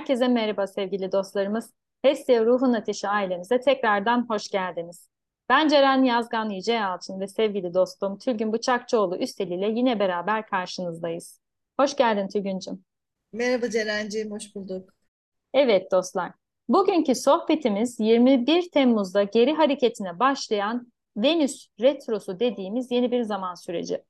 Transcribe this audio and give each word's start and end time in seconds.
Herkese 0.00 0.28
merhaba 0.28 0.66
sevgili 0.66 1.12
dostlarımız. 1.12 1.70
Hesya 2.02 2.44
Ruhun 2.44 2.72
Ateşi 2.72 3.08
ailemize 3.08 3.60
tekrardan 3.60 4.26
hoş 4.30 4.48
geldiniz. 4.48 5.08
Ben 5.48 5.68
Ceren 5.68 6.02
Yazgan 6.02 6.50
Yüce 6.50 6.72
Yalçın 6.72 7.20
ve 7.20 7.28
sevgili 7.28 7.74
dostum 7.74 8.18
Tülgün 8.18 8.52
Bıçakçıoğlu 8.52 9.16
Üstel 9.16 9.50
ile 9.50 9.66
yine 9.66 10.00
beraber 10.00 10.46
karşınızdayız. 10.46 11.40
Hoş 11.80 11.96
geldin 11.96 12.28
Tülgüncüm. 12.28 12.84
Merhaba 13.32 13.70
Ceren'ciğim, 13.70 14.30
hoş 14.30 14.54
bulduk. 14.54 14.90
Evet 15.54 15.92
dostlar, 15.92 16.32
bugünkü 16.68 17.14
sohbetimiz 17.14 18.00
21 18.00 18.70
Temmuz'da 18.70 19.22
geri 19.22 19.52
hareketine 19.52 20.18
başlayan 20.18 20.92
Venüs 21.16 21.66
Retrosu 21.80 22.40
dediğimiz 22.40 22.90
yeni 22.90 23.10
bir 23.10 23.22
zaman 23.22 23.54
süreci. 23.54 24.02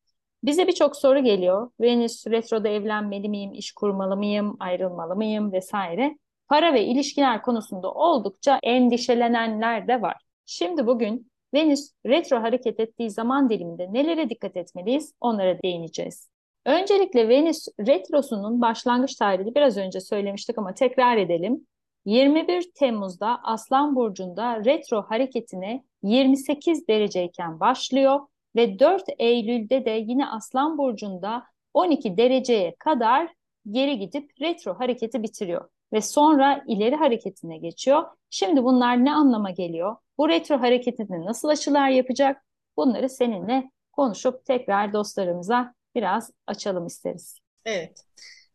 Bize 0.42 0.66
birçok 0.66 0.96
soru 0.96 1.24
geliyor. 1.24 1.70
Venüs 1.80 2.26
retroda 2.26 2.68
evlenmeli 2.68 3.28
miyim, 3.28 3.52
iş 3.52 3.72
kurmalı 3.72 4.16
mıyım, 4.16 4.56
ayrılmalı 4.60 5.16
mıyım 5.16 5.52
vesaire. 5.52 6.18
Para 6.48 6.74
ve 6.74 6.84
ilişkiler 6.84 7.42
konusunda 7.42 7.92
oldukça 7.92 8.58
endişelenenler 8.62 9.88
de 9.88 10.02
var. 10.02 10.16
Şimdi 10.46 10.86
bugün 10.86 11.30
Venüs 11.54 11.92
retro 12.06 12.36
hareket 12.36 12.80
ettiği 12.80 13.10
zaman 13.10 13.50
diliminde 13.50 13.92
nelere 13.92 14.30
dikkat 14.30 14.56
etmeliyiz 14.56 15.14
onlara 15.20 15.62
değineceğiz. 15.62 16.30
Öncelikle 16.66 17.28
Venüs 17.28 17.68
retrosunun 17.80 18.60
başlangıç 18.60 19.14
tarihini 19.14 19.54
biraz 19.54 19.76
önce 19.76 20.00
söylemiştik 20.00 20.58
ama 20.58 20.74
tekrar 20.74 21.16
edelim. 21.16 21.66
21 22.04 22.70
Temmuz'da 22.74 23.40
Aslan 23.42 23.96
Burcu'nda 23.96 24.64
retro 24.64 25.02
hareketine 25.02 25.84
28 26.02 26.88
dereceyken 26.88 27.60
başlıyor 27.60 28.20
ve 28.56 28.78
4 28.78 29.02
Eylül'de 29.18 29.84
de 29.84 29.90
yine 29.90 30.26
Aslan 30.26 30.78
Burcu'nda 30.78 31.42
12 31.74 32.16
dereceye 32.16 32.74
kadar 32.78 33.34
geri 33.70 33.98
gidip 33.98 34.30
retro 34.40 34.74
hareketi 34.74 35.22
bitiriyor 35.22 35.68
ve 35.92 36.00
sonra 36.00 36.64
ileri 36.66 36.96
hareketine 36.96 37.58
geçiyor. 37.58 38.04
Şimdi 38.30 38.64
bunlar 38.64 39.04
ne 39.04 39.12
anlama 39.12 39.50
geliyor? 39.50 39.96
Bu 40.18 40.28
retro 40.28 40.60
hareketinde 40.60 41.20
nasıl 41.20 41.48
açılar 41.48 41.88
yapacak? 41.88 42.44
Bunları 42.76 43.08
seninle 43.08 43.70
konuşup 43.92 44.44
tekrar 44.44 44.92
dostlarımıza 44.92 45.74
biraz 45.94 46.30
açalım 46.46 46.86
isteriz. 46.86 47.38
Evet, 47.64 48.04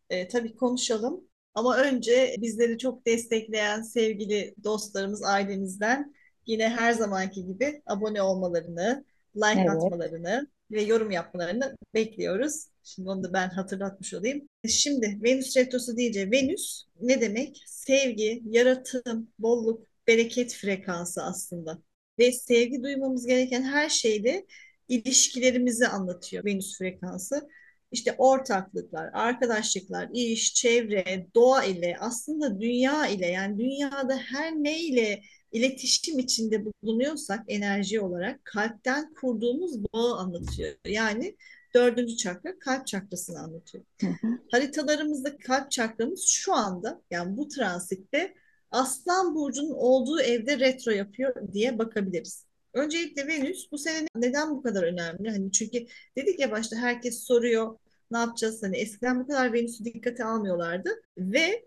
e, 0.09 0.27
tabii 0.27 0.55
konuşalım. 0.55 1.21
Ama 1.53 1.77
önce 1.77 2.35
bizleri 2.41 2.77
çok 2.77 3.05
destekleyen 3.05 3.81
sevgili 3.81 4.55
dostlarımız, 4.63 5.23
ailemizden 5.23 6.13
yine 6.45 6.69
her 6.69 6.93
zamanki 6.93 7.45
gibi 7.45 7.81
abone 7.85 8.21
olmalarını, 8.21 9.05
like 9.35 9.61
Evet. 9.61 9.69
atmalarını 9.69 10.47
ve 10.71 10.81
yorum 10.81 11.11
yapmalarını 11.11 11.77
bekliyoruz. 11.93 12.65
Şimdi 12.83 13.09
onu 13.09 13.23
da 13.23 13.33
ben 13.33 13.49
hatırlatmış 13.49 14.13
olayım. 14.13 14.49
Şimdi 14.67 15.19
Venüs 15.23 15.57
retrosu 15.57 15.97
deyince 15.97 16.31
Venüs 16.31 16.83
ne 17.01 17.21
demek? 17.21 17.63
Sevgi, 17.65 18.41
yaratım, 18.45 19.29
bolluk, 19.39 19.87
bereket 20.07 20.53
frekansı 20.53 21.23
aslında. 21.23 21.79
Ve 22.19 22.31
sevgi 22.31 22.83
duymamız 22.83 23.25
gereken 23.25 23.63
her 23.63 23.89
şeyde 23.89 24.45
ilişkilerimizi 24.87 25.87
anlatıyor 25.87 26.45
Venüs 26.45 26.77
frekansı. 26.77 27.49
İşte 27.91 28.15
ortaklıklar, 28.17 29.09
arkadaşlıklar, 29.13 30.09
iş, 30.13 30.53
çevre, 30.53 31.27
doğa 31.35 31.63
ile 31.63 31.97
aslında 31.99 32.61
dünya 32.61 33.07
ile 33.07 33.25
yani 33.27 33.57
dünyada 33.59 34.17
her 34.17 34.51
neyle 34.53 35.21
iletişim 35.51 36.19
içinde 36.19 36.65
bulunuyorsak 36.65 37.43
enerji 37.47 37.99
olarak 37.99 38.45
kalpten 38.45 39.13
kurduğumuz 39.13 39.83
bağı 39.83 40.15
anlatıyor. 40.15 40.75
Yani 40.85 41.35
dördüncü 41.73 42.17
çakra 42.17 42.59
kalp 42.59 42.87
çakrasını 42.87 43.39
anlatıyor. 43.39 43.83
Hı 44.01 44.07
hı. 44.07 44.27
Haritalarımızda 44.51 45.37
kalp 45.37 45.71
çakramız 45.71 46.25
şu 46.27 46.53
anda 46.53 47.01
yani 47.11 47.37
bu 47.37 47.47
transitte 47.47 48.33
Aslan 48.71 49.35
Burcu'nun 49.35 49.73
olduğu 49.75 50.21
evde 50.21 50.59
retro 50.59 50.91
yapıyor 50.91 51.53
diye 51.53 51.77
bakabiliriz. 51.79 52.45
Öncelikle 52.73 53.27
Venüs 53.27 53.71
bu 53.71 53.77
sene 53.77 54.07
neden 54.15 54.49
bu 54.49 54.61
kadar 54.61 54.83
önemli? 54.83 55.29
Hani 55.29 55.51
çünkü 55.51 55.85
dedik 56.17 56.39
ya 56.39 56.51
başta 56.51 56.75
herkes 56.75 57.23
soruyor 57.23 57.77
ne 58.11 58.17
yapacağız? 58.17 58.63
Hani 58.63 58.77
eskiden 58.77 59.19
bu 59.19 59.27
kadar 59.27 59.53
Venüs'ü 59.53 59.85
dikkate 59.85 60.23
almıyorlardı 60.25 60.89
ve 61.17 61.65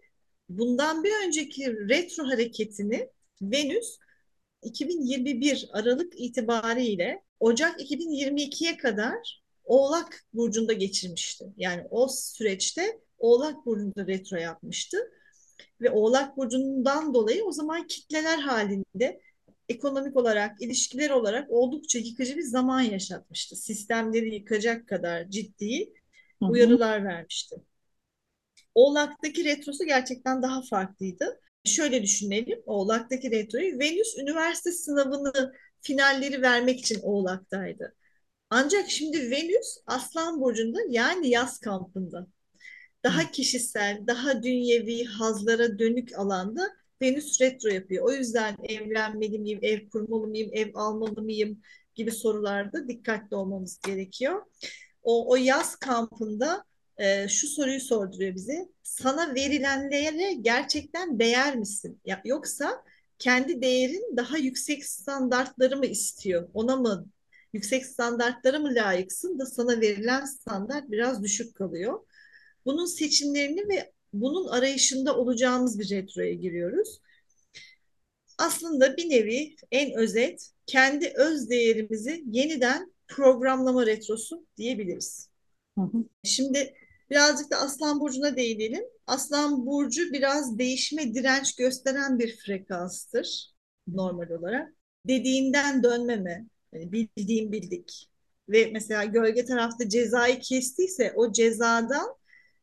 bundan 0.49 1.05
bir 1.05 1.13
önceki 1.27 1.89
retro 1.89 2.27
hareketini 2.27 3.09
Venüs 3.43 3.99
2021 4.63 5.69
Aralık 5.73 6.21
itibariyle 6.21 7.23
Ocak 7.41 7.81
2022'ye 7.81 8.77
kadar 8.77 9.43
Oğlak 9.65 10.25
Burcu'nda 10.33 10.73
geçirmişti. 10.73 11.45
Yani 11.57 11.85
o 11.91 12.09
süreçte 12.09 13.01
Oğlak 13.19 13.67
Burcu'nda 13.67 14.07
retro 14.07 14.37
yapmıştı. 14.37 14.99
Ve 15.81 15.91
Oğlak 15.91 16.37
Burcu'ndan 16.37 17.15
dolayı 17.15 17.45
o 17.45 17.53
zaman 17.53 17.87
kitleler 17.87 18.39
halinde 18.39 19.21
ekonomik 19.69 20.17
olarak, 20.17 20.63
ilişkiler 20.63 21.11
olarak 21.11 21.51
oldukça 21.51 21.99
yıkıcı 21.99 22.37
bir 22.37 22.43
zaman 22.43 22.81
yaşatmıştı. 22.81 23.57
Sistemleri 23.57 24.35
yıkacak 24.35 24.89
kadar 24.89 25.31
ciddi 25.31 25.93
uyarılar 26.41 27.05
vermişti. 27.05 27.57
Oğlak'taki 28.75 29.45
retrosu 29.45 29.85
gerçekten 29.85 30.43
daha 30.43 30.63
farklıydı. 30.63 31.41
Şöyle 31.65 32.03
düşünelim, 32.03 32.63
Oğlak'taki 32.67 33.31
retroyu 33.31 33.79
Venüs 33.79 34.19
üniversite 34.19 34.73
sınavını 34.73 35.53
finalleri 35.81 36.43
vermek 36.43 36.81
için 36.81 37.01
Oğlak'taydı. 37.03 37.95
Ancak 38.51 38.91
şimdi 38.91 39.31
Venüs 39.31 39.79
Aslan 39.87 40.41
Burcu'nda 40.41 40.79
yani 40.89 41.29
yaz 41.31 41.59
kampında. 41.59 42.27
Daha 43.05 43.31
kişisel, 43.31 44.07
daha 44.07 44.43
dünyevi, 44.43 45.05
hazlara 45.05 45.79
dönük 45.79 46.19
alanda 46.19 46.69
Venüs 47.03 47.41
retro 47.41 47.69
yapıyor. 47.69 48.05
O 48.07 48.13
yüzden 48.13 48.57
evlenmeli 48.65 49.39
miyim, 49.39 49.59
ev 49.63 49.89
kurmalı 49.89 50.27
mıyım, 50.27 50.51
ev 50.53 50.71
almalı 50.75 51.23
mıyım 51.23 51.63
gibi 51.95 52.11
sorularda 52.13 52.89
dikkatli 52.89 53.37
olmamız 53.37 53.81
gerekiyor. 53.87 54.43
O, 55.03 55.33
o 55.33 55.37
yaz 55.37 55.77
kampında 55.77 56.65
e, 56.99 57.29
şu 57.29 57.49
soruyu 57.49 57.81
sorduruyor 57.81 58.35
bize. 58.35 58.69
Sana 58.83 59.35
verilenlere 59.35 60.33
gerçekten 60.33 61.19
değer 61.19 61.57
misin? 61.57 62.01
Ya, 62.05 62.23
yoksa 62.25 62.85
kendi 63.19 63.63
değerin 63.63 64.17
daha 64.17 64.39
yüksek 64.39 64.85
standartları 64.85 65.77
mı 65.77 65.87
istiyor? 65.87 66.49
Ona 66.55 66.77
mı 66.77 67.07
yüksek 67.53 67.87
standartlara 67.87 68.59
mı 68.59 68.69
layıksın 68.75 69.39
da 69.39 69.47
sana 69.47 69.81
verilen 69.81 70.25
standart 70.25 70.91
biraz 70.91 71.23
düşük 71.23 71.55
kalıyor? 71.55 72.01
Bunun 72.65 72.87
seçimlerini 72.87 73.69
ve 73.69 73.93
bunun 74.13 74.49
arayışında 74.49 75.17
olacağımız 75.17 75.79
bir 75.79 75.91
retroya 75.91 76.35
giriyoruz. 76.35 77.01
Aslında 78.39 78.97
bir 78.97 79.11
nevi 79.11 79.57
en 79.71 79.93
özet 79.95 80.51
kendi 80.67 81.13
öz 81.17 81.51
değerimizi 81.51 82.25
yeniden 82.27 82.93
programlama 83.09 83.87
retrosu 83.87 84.47
diyebiliriz. 84.57 85.29
hı. 85.83 86.05
Şimdi 86.25 86.75
birazcık 87.11 87.51
da 87.51 87.57
Aslan 87.57 88.01
Burcu'na 88.01 88.37
değinelim. 88.37 88.85
Aslan 89.07 89.67
Burcu 89.67 90.13
biraz 90.13 90.59
değişime 90.59 91.15
direnç 91.15 91.57
gösteren 91.57 92.19
bir 92.19 92.37
frekanstır 92.37 93.55
normal 93.89 94.31
olarak. 94.31 94.73
Dediğinden 95.07 95.83
dönmeme, 95.83 96.47
yani 96.73 96.93
bildiğim 96.93 97.53
bildik. 97.53 98.11
Ve 98.49 98.71
mesela 98.73 99.05
gölge 99.05 99.45
tarafta 99.45 99.89
cezayı 99.89 100.41
kestiyse 100.41 101.13
o 101.17 101.33
cezadan 101.33 102.15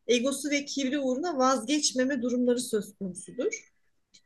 egosu 0.08 0.50
ve 0.50 0.66
kibri 0.66 1.00
uğruna 1.00 1.38
vazgeçmeme 1.38 2.22
durumları 2.22 2.60
söz 2.60 2.96
konusudur. 2.96 3.72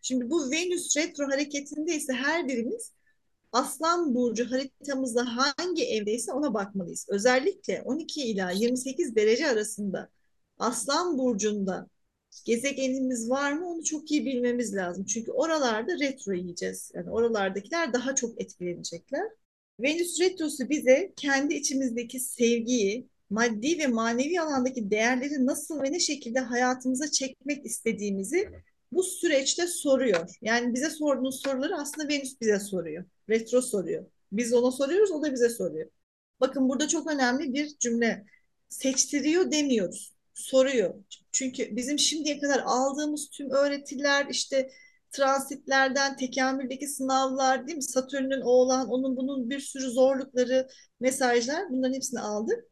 Şimdi 0.02 0.29
bu 0.29 0.52
Venüs 0.52 0.97
retro 0.97 1.28
hareketinde 1.28 1.96
ise 1.96 2.14
her 2.14 2.47
birimiz 2.47 2.91
Aslan 3.51 4.16
Burcu 4.16 4.51
haritamızda 4.51 5.25
hangi 5.37 5.85
evdeyse 5.85 6.34
ona 6.34 6.53
bakmalıyız. 6.53 7.05
Özellikle 7.09 7.81
12 7.81 8.22
ila 8.22 8.51
28 8.51 9.16
derece 9.16 9.47
arasında 9.47 10.09
Aslan 10.57 11.17
Burcu'nda 11.17 11.87
gezegenimiz 12.46 13.29
var 13.29 13.53
mı 13.53 13.67
onu 13.69 13.84
çok 13.84 14.11
iyi 14.11 14.25
bilmemiz 14.25 14.75
lazım. 14.75 15.05
Çünkü 15.05 15.31
oralarda 15.31 15.99
retro 15.99 16.34
yiyeceğiz. 16.34 16.91
Yani 16.93 17.09
oralardakiler 17.09 17.93
daha 17.93 18.16
çok 18.16 18.41
etkilenecekler. 18.41 19.29
Venüs 19.79 20.19
retrosu 20.19 20.69
bize 20.69 21.13
kendi 21.16 21.53
içimizdeki 21.53 22.19
sevgiyi, 22.19 23.07
maddi 23.29 23.79
ve 23.79 23.87
manevi 23.87 24.41
alandaki 24.41 24.91
değerleri 24.91 25.46
nasıl 25.46 25.81
ve 25.84 25.91
ne 25.91 25.99
şekilde 25.99 26.40
hayatımıza 26.40 27.11
çekmek 27.11 27.66
istediğimizi 27.66 28.49
bu 28.91 29.03
süreçte 29.03 29.67
soruyor. 29.67 30.29
Yani 30.41 30.73
bize 30.73 30.90
sorduğunuz 30.90 31.41
soruları 31.41 31.75
aslında 31.75 32.07
Venüs 32.07 32.41
bize 32.41 32.59
soruyor. 32.59 33.05
Retro 33.29 33.61
soruyor. 33.61 34.05
Biz 34.31 34.53
ona 34.53 34.72
soruyoruz, 34.72 35.11
o 35.11 35.23
da 35.23 35.34
bize 35.34 35.49
soruyor. 35.49 35.90
Bakın 36.40 36.70
burada 36.70 36.87
çok 36.87 37.11
önemli 37.11 37.53
bir 37.53 37.78
cümle. 37.79 38.26
Seçtiriyor 38.70 39.52
demiyoruz. 39.52 40.14
Soruyor. 40.34 41.03
Çünkü 41.31 41.76
bizim 41.76 41.99
şimdiye 41.99 42.40
kadar 42.40 42.64
aldığımız 42.66 43.29
tüm 43.29 43.52
öğretiler 43.52 44.28
işte 44.29 44.72
transitlerden, 45.11 46.17
tekamüldeki 46.17 46.87
sınavlar 46.87 47.67
değil 47.67 47.76
mi? 47.76 47.84
Satürn'ün 47.84 48.41
oğlan, 48.41 48.90
onun 48.90 49.17
bunun 49.17 49.49
bir 49.49 49.59
sürü 49.59 49.90
zorlukları, 49.90 50.67
mesajlar 50.99 51.70
bunların 51.70 51.93
hepsini 51.93 52.20
aldık. 52.20 52.66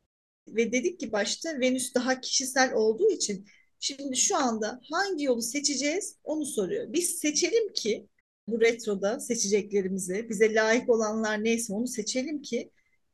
Ve 0.47 0.71
dedik 0.71 0.99
ki 0.99 1.11
başta 1.11 1.59
Venüs 1.59 1.95
daha 1.95 2.21
kişisel 2.21 2.73
olduğu 2.73 3.09
için 3.09 3.45
Şimdi 3.79 4.17
şu 4.17 4.37
anda 4.37 4.79
hangi 4.91 5.23
yolu 5.23 5.41
seçeceğiz 5.41 6.17
onu 6.23 6.45
soruyor. 6.45 6.93
Biz 6.93 7.09
seçelim 7.19 7.73
ki 7.73 8.07
bu 8.47 8.61
retroda 8.61 9.19
seçeceklerimizi, 9.19 10.29
bize 10.29 10.53
layık 10.53 10.89
olanlar 10.89 11.43
neyse 11.43 11.73
onu 11.73 11.87
seçelim 11.87 12.41
ki 12.41 12.71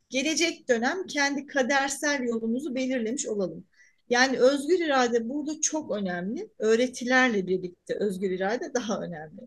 gelecek 0.10 0.70
dönem 0.70 1.08
kendi 1.08 1.46
kadersel 1.46 2.24
yolumuzu 2.24 2.76
belirlemiş 2.76 3.28
olalım. 3.28 3.66
Yani 4.10 4.40
özgür 4.40 4.86
irade 4.86 5.30
burada 5.30 5.62
çok 5.62 5.92
önemli. 5.92 6.50
Öğretilerle 6.60 7.48
birlikte 7.48 7.96
özgür 7.96 8.32
irade 8.32 8.74
daha 8.74 9.02
önemli. 9.02 9.42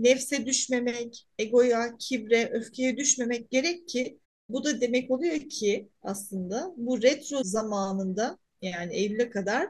Nefse 0.00 0.46
düşmemek, 0.46 1.26
egoya, 1.38 1.96
kibre, 1.98 2.50
öfkeye 2.52 2.96
düşmemek 2.96 3.50
gerek 3.50 3.88
ki 3.88 4.18
bu 4.48 4.64
da 4.64 4.80
demek 4.80 5.10
oluyor 5.10 5.40
ki 5.40 5.88
aslında 6.02 6.74
bu 6.76 7.02
retro 7.02 7.44
zamanında 7.44 8.38
yani 8.62 8.94
Eylül'e 8.94 9.30
kadar 9.30 9.68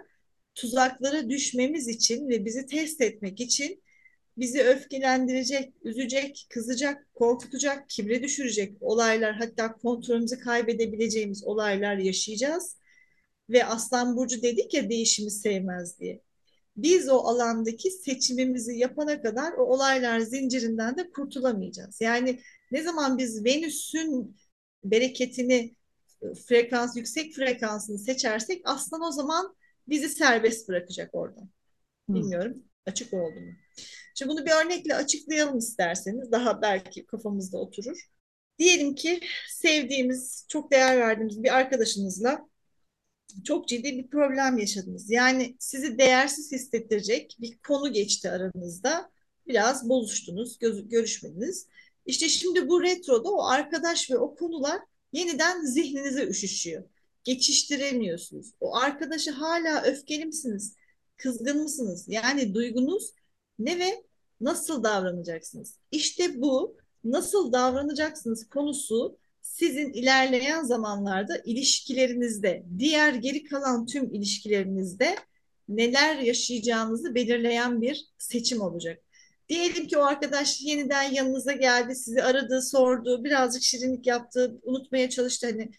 tuzaklara 0.55 1.31
düşmemiz 1.31 1.89
için 1.89 2.29
ve 2.29 2.45
bizi 2.45 2.67
test 2.67 3.01
etmek 3.01 3.41
için 3.41 3.83
bizi 4.37 4.63
öfkelendirecek, 4.63 5.75
üzecek, 5.83 6.47
kızacak, 6.51 7.15
korkutacak, 7.15 7.91
kibre 7.91 8.23
düşürecek 8.23 8.77
olaylar 8.81 9.35
hatta 9.35 9.73
kontrolümüzü 9.73 10.41
kaybedebileceğimiz 10.41 11.45
olaylar 11.45 11.97
yaşayacağız. 11.97 12.77
Ve 13.51 13.65
Aslan 13.65 14.17
Burcu 14.17 14.43
dedik 14.43 14.75
ya 14.75 14.91
değişimi 14.91 15.31
sevmez 15.31 16.01
diye. 16.01 16.23
Biz 16.77 17.09
o 17.09 17.17
alandaki 17.17 17.91
seçimimizi 17.91 18.79
yapana 18.79 19.23
kadar 19.23 19.53
o 19.53 19.63
olaylar 19.63 20.21
zincirinden 20.21 20.97
de 20.97 21.11
kurtulamayacağız. 21.11 22.01
Yani 22.01 22.41
ne 22.71 22.83
zaman 22.83 23.19
biz 23.19 23.45
Venüs'ün 23.45 24.37
bereketini 24.85 25.77
frekans 26.47 26.97
yüksek 26.97 27.35
frekansını 27.35 27.99
seçersek 27.99 28.63
aslan 28.65 29.03
o 29.03 29.13
zaman 29.13 29.57
bizi 29.89 30.09
serbest 30.09 30.69
bırakacak 30.69 31.11
oradan. 31.13 31.51
Bilmiyorum 32.09 32.63
açık 32.87 33.15
oldu 33.15 33.41
mu? 33.41 33.53
Şimdi 34.15 34.31
bunu 34.31 34.47
bir 34.47 34.51
örnekle 34.51 34.95
açıklayalım 34.95 35.59
isterseniz. 35.59 36.33
Daha 36.33 36.63
belki 36.63 37.07
kafamızda 37.07 37.59
oturur. 37.59 38.11
Diyelim 38.59 38.95
ki 38.95 39.21
sevdiğimiz, 39.49 40.47
çok 40.49 40.73
değer 40.73 40.99
verdiğimiz 40.99 41.43
bir 41.43 41.57
arkadaşınızla 41.57 42.49
çok 43.45 43.69
ciddi 43.69 43.99
bir 43.99 44.09
problem 44.09 44.59
yaşadınız. 44.59 45.11
Yani 45.11 45.57
sizi 45.59 45.99
değersiz 45.99 46.53
hissettirecek 46.53 47.37
bir 47.41 47.59
konu 47.59 47.93
geçti 47.93 48.31
aranızda. 48.31 49.11
Biraz 49.47 49.89
bozuştunuz, 49.89 50.59
görüşmediniz. 50.89 51.67
İşte 52.07 52.29
şimdi 52.29 52.69
bu 52.69 52.83
retroda 52.83 53.31
o 53.31 53.45
arkadaş 53.45 54.11
ve 54.11 54.19
o 54.19 54.35
konular 54.35 54.81
yeniden 55.13 55.65
zihninize 55.65 56.27
üşüşüyor. 56.27 56.85
Geçiştiremiyorsunuz. 57.25 58.53
O 58.61 58.77
arkadaşı 58.77 59.31
hala 59.31 59.83
öfkeli 59.83 60.25
misiniz? 60.25 60.75
Kızgın 61.17 61.63
mısınız? 61.63 62.05
Yani 62.09 62.55
duygunuz 62.55 63.15
ne 63.61 63.79
ve 63.79 64.05
nasıl 64.41 64.85
davranacaksınız? 64.85 65.79
İşte 65.91 66.41
bu 66.41 66.77
nasıl 67.05 67.53
davranacaksınız 67.53 68.49
konusu 68.49 69.19
sizin 69.43 69.93
ilerleyen 69.93 70.63
zamanlarda 70.65 71.39
ilişkilerinizde, 71.45 72.65
diğer 72.79 73.15
geri 73.15 73.45
kalan 73.45 73.87
tüm 73.87 74.15
ilişkilerinizde 74.15 75.17
neler 75.69 76.19
yaşayacağınızı 76.19 77.15
belirleyen 77.15 77.83
bir 77.83 78.07
seçim 78.19 78.61
olacak. 78.61 79.03
Diyelim 79.49 79.87
ki 79.87 79.99
o 79.99 80.03
arkadaş 80.03 80.61
yeniden 80.61 81.03
yanınıza 81.03 81.53
geldi, 81.53 81.95
sizi 81.95 82.23
aradı, 82.23 82.63
sordu, 82.63 83.25
birazcık 83.25 83.63
şirinlik 83.63 84.07
yaptı, 84.07 84.61
unutmaya 84.63 85.11
çalıştı. 85.11 85.47
Hani 85.47 85.71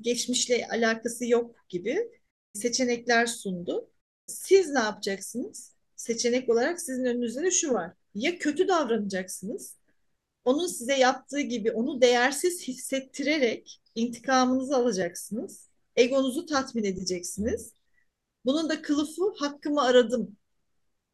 geçmişle 0.00 0.66
alakası 0.70 1.26
yok 1.26 1.56
gibi 1.68 2.10
seçenekler 2.54 3.26
sundu. 3.26 3.90
Siz 4.26 4.70
ne 4.70 4.78
yapacaksınız? 4.78 5.75
Seçenek 5.96 6.48
olarak 6.48 6.80
sizin 6.80 7.04
önünüzde 7.04 7.42
de 7.42 7.50
şu 7.50 7.72
var. 7.72 7.92
Ya 8.14 8.38
kötü 8.38 8.68
davranacaksınız, 8.68 9.76
onun 10.44 10.66
size 10.66 10.94
yaptığı 10.96 11.40
gibi 11.40 11.72
onu 11.72 12.00
değersiz 12.00 12.68
hissettirerek 12.68 13.80
intikamınızı 13.94 14.76
alacaksınız. 14.76 15.68
Egonuzu 15.96 16.46
tatmin 16.46 16.84
edeceksiniz. 16.84 17.72
Bunun 18.44 18.68
da 18.68 18.82
kılıfı 18.82 19.34
hakkımı 19.38 19.82
aradım. 19.82 20.36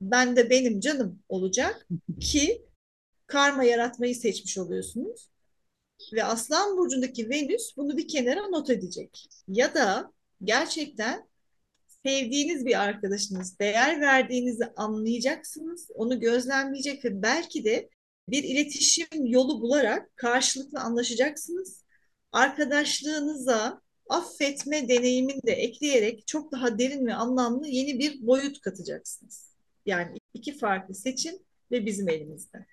Ben 0.00 0.36
de 0.36 0.50
benim 0.50 0.80
canım 0.80 1.22
olacak 1.28 1.86
ki 2.20 2.66
karma 3.26 3.64
yaratmayı 3.64 4.16
seçmiş 4.16 4.58
oluyorsunuz. 4.58 5.28
Ve 6.12 6.24
Aslan 6.24 6.76
Burcu'ndaki 6.76 7.30
Venüs 7.30 7.76
bunu 7.76 7.96
bir 7.96 8.08
kenara 8.08 8.48
not 8.48 8.70
edecek. 8.70 9.28
Ya 9.48 9.74
da 9.74 10.12
gerçekten 10.44 11.28
sevdiğiniz 12.06 12.66
bir 12.66 12.82
arkadaşınız, 12.82 13.58
değer 13.58 14.00
verdiğinizi 14.00 14.64
anlayacaksınız, 14.76 15.88
onu 15.94 16.20
gözlemleyecek 16.20 17.04
ve 17.04 17.22
belki 17.22 17.64
de 17.64 17.88
bir 18.28 18.44
iletişim 18.44 19.26
yolu 19.26 19.60
bularak 19.60 20.16
karşılıklı 20.16 20.80
anlaşacaksınız. 20.80 21.84
Arkadaşlığınıza 22.32 23.80
affetme 24.08 24.88
deneyimini 24.88 25.42
de 25.46 25.52
ekleyerek 25.52 26.26
çok 26.26 26.52
daha 26.52 26.78
derin 26.78 27.06
ve 27.06 27.14
anlamlı 27.14 27.68
yeni 27.68 27.98
bir 27.98 28.26
boyut 28.26 28.60
katacaksınız. 28.60 29.52
Yani 29.86 30.18
iki 30.34 30.58
farklı 30.58 30.94
seçim 30.94 31.34
ve 31.70 31.86
bizim 31.86 32.08
elimizde. 32.08 32.66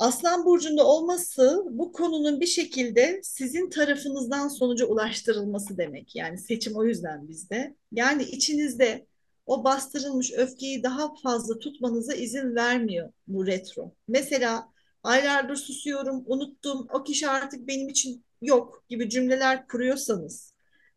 Aslan 0.00 0.44
burcunda 0.44 0.86
olması 0.86 1.64
bu 1.70 1.92
konunun 1.92 2.40
bir 2.40 2.46
şekilde 2.46 3.20
sizin 3.22 3.70
tarafınızdan 3.70 4.48
sonuca 4.48 4.86
ulaştırılması 4.86 5.76
demek. 5.78 6.16
Yani 6.16 6.38
seçim 6.38 6.76
o 6.76 6.84
yüzden 6.84 7.28
bizde. 7.28 7.76
Yani 7.92 8.22
içinizde 8.22 9.06
o 9.46 9.64
bastırılmış 9.64 10.32
öfkeyi 10.32 10.82
daha 10.82 11.14
fazla 11.14 11.58
tutmanıza 11.58 12.14
izin 12.14 12.54
vermiyor 12.54 13.12
bu 13.26 13.46
retro. 13.46 13.94
Mesela 14.08 14.68
aylardır 15.02 15.56
susuyorum, 15.56 16.24
unuttum, 16.26 16.86
o 16.92 17.02
kişi 17.02 17.28
artık 17.28 17.68
benim 17.68 17.88
için 17.88 18.24
yok 18.42 18.84
gibi 18.88 19.10
cümleler 19.10 19.68
kuruyorsanız 19.68 20.54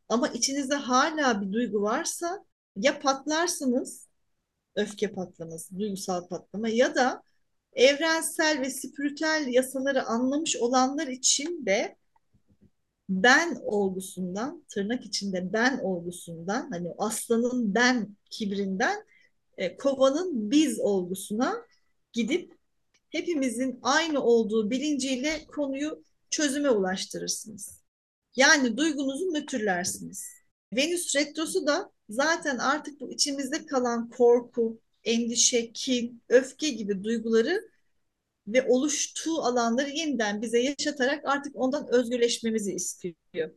ama 0.10 0.28
içinizde 0.28 0.76
hala 0.76 1.42
bir 1.42 1.52
duygu 1.54 1.82
varsa 1.82 2.46
ya 2.76 3.00
patlarsınız 3.00 4.08
öfke 4.76 5.12
patlaması, 5.12 5.80
duygusal 5.80 6.28
patlama 6.28 6.70
ya 6.70 6.96
da 6.96 7.24
evrensel 7.75 8.62
ve 8.62 8.70
spiritüel 8.70 9.48
yasaları 9.48 10.04
anlamış 10.04 10.56
olanlar 10.56 11.08
için 11.08 11.65
de 11.65 11.96
ben 13.10 13.58
olgusundan, 13.63 14.65
tırnak 14.70 15.06
içinde 15.06 15.53
ben 15.53 15.80
olgusundan, 15.84 16.70
hani 16.72 16.88
aslanın 16.98 17.75
ben 17.75 18.18
kibrinden 18.30 19.06
e, 19.58 19.77
kovanın 19.77 20.51
biz 20.51 20.80
olgusuna 20.80 21.56
gidip 22.13 22.53
hepimizin 23.10 23.80
aynı 23.82 24.24
olduğu 24.24 24.70
bilinciyle 24.70 25.46
konuyu 25.48 26.03
çözüme 26.30 26.70
ulaştırırsınız. 26.70 27.84
Yani 28.36 28.77
duygunuzu 28.77 29.34
nötrlersiniz. 29.34 30.27
Venüs 30.75 31.15
retrosu 31.15 31.68
da 31.68 31.92
zaten 32.10 32.58
artık 32.58 33.00
bu 33.00 33.12
içimizde 33.12 33.65
kalan 33.65 34.10
korku, 34.10 34.80
endişe, 35.05 35.74
kin, 35.74 36.22
öfke 36.29 36.69
gibi 36.69 37.03
duyguları 37.03 37.69
ve 38.48 38.67
oluştuğu 38.67 39.41
alanları 39.41 39.89
yeniden 39.89 40.41
bize 40.41 40.60
yaşatarak 40.60 41.25
artık 41.25 41.55
ondan 41.55 41.88
özgürleşmemizi 41.93 42.74
istiyor. 42.74 43.51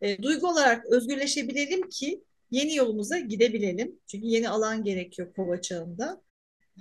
E, 0.00 0.22
duygu 0.22 0.48
olarak 0.48 0.86
özgürleşebilelim 0.86 1.88
ki 1.88 2.24
yeni 2.50 2.74
yolumuza 2.76 3.18
gidebilelim. 3.18 4.00
Çünkü 4.06 4.26
yeni 4.26 4.48
alan 4.48 4.84
gerekiyor 4.84 5.34
kova 5.34 5.60
çağında. 5.60 6.22